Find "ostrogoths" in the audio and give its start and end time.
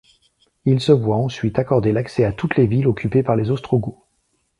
3.51-4.01